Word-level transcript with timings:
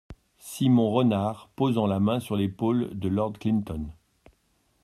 Simon 0.39 0.89
Renard, 0.91 1.51
posant 1.55 1.85
la 1.85 1.99
main 1.99 2.19
sur 2.19 2.35
l’épaule 2.35 2.89
de 2.97 3.07
Lord 3.07 3.33
Clinton. 3.37 3.91